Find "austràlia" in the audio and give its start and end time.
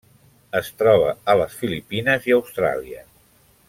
2.41-3.09